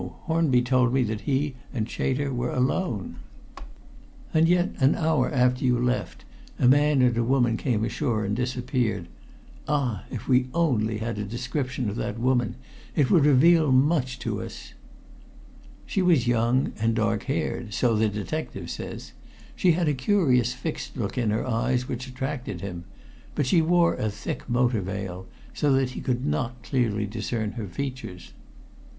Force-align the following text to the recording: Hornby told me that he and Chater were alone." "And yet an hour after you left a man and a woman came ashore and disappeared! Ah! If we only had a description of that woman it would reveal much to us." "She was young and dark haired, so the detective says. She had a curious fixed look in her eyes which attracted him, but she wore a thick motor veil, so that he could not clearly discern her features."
Hornby 0.23 0.63
told 0.63 0.91
me 0.95 1.03
that 1.03 1.21
he 1.29 1.53
and 1.71 1.87
Chater 1.87 2.33
were 2.33 2.49
alone." 2.49 3.17
"And 4.33 4.47
yet 4.49 4.71
an 4.79 4.95
hour 4.95 5.31
after 5.31 5.63
you 5.63 5.77
left 5.77 6.25
a 6.57 6.67
man 6.67 7.03
and 7.03 7.15
a 7.17 7.23
woman 7.23 7.55
came 7.55 7.85
ashore 7.85 8.25
and 8.25 8.35
disappeared! 8.35 9.07
Ah! 9.67 10.05
If 10.09 10.27
we 10.27 10.47
only 10.55 10.97
had 10.97 11.19
a 11.19 11.23
description 11.23 11.87
of 11.87 11.97
that 11.97 12.17
woman 12.19 12.55
it 12.95 13.11
would 13.11 13.25
reveal 13.27 13.71
much 13.71 14.17
to 14.21 14.41
us." 14.41 14.73
"She 15.85 16.01
was 16.01 16.25
young 16.25 16.73
and 16.79 16.95
dark 16.95 17.25
haired, 17.25 17.71
so 17.71 17.95
the 17.95 18.09
detective 18.09 18.71
says. 18.71 19.11
She 19.55 19.73
had 19.73 19.87
a 19.87 19.93
curious 19.93 20.51
fixed 20.53 20.97
look 20.97 21.15
in 21.15 21.29
her 21.29 21.45
eyes 21.45 21.87
which 21.87 22.07
attracted 22.07 22.61
him, 22.61 22.85
but 23.35 23.45
she 23.45 23.61
wore 23.61 23.93
a 23.93 24.09
thick 24.09 24.49
motor 24.49 24.81
veil, 24.81 25.27
so 25.53 25.71
that 25.73 25.91
he 25.91 26.01
could 26.01 26.25
not 26.25 26.63
clearly 26.63 27.05
discern 27.05 27.51
her 27.51 27.67
features." 27.67 28.33